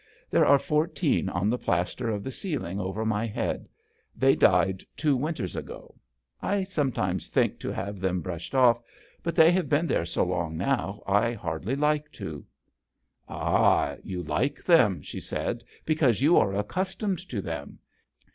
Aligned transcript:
There 0.31 0.47
are 0.47 0.57
fourteen 0.57 1.29
on 1.29 1.47
the 1.51 1.59
plaster 1.59 2.09
of 2.09 2.23
the 2.23 2.31
ceiling 2.31 2.79
over 2.79 3.05
my 3.05 3.27
head. 3.27 3.69
They 4.17 4.35
died 4.35 4.83
two 4.97 5.15
winters 5.15 5.55
ago. 5.55 5.93
I 6.41 6.63
sometimes 6.63 7.27
think 7.27 7.59
to 7.59 7.69
have 7.69 7.99
them 7.99 8.19
brushed 8.21 8.55
off, 8.55 8.81
but 9.21 9.35
they 9.35 9.51
have 9.51 9.69
been 9.69 9.85
there 9.85 10.07
so 10.07 10.23
long 10.23 10.57
now 10.57 11.03
I 11.05 11.33
hardly 11.33 11.75
like 11.75 12.11
to." 12.13 12.43
"Ah! 13.29 13.95
you 14.03 14.23
like 14.23 14.63
them," 14.63 15.03
she 15.03 15.19
said," 15.19 15.63
because 15.85 16.19
you 16.19 16.35
are 16.35 16.53
accus 16.53 16.97
tomed 16.97 17.27
to 17.29 17.39
them. 17.39 17.77